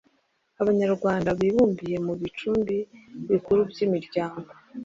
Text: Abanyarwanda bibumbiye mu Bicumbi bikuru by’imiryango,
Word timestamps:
Abanyarwanda 0.61 1.29
bibumbiye 1.39 1.97
mu 2.05 2.13
Bicumbi 2.21 2.77
bikuru 3.29 3.59
by’imiryango, 3.71 4.51